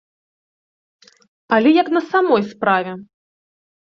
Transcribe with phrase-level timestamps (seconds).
[1.57, 2.91] Але як на самой справе?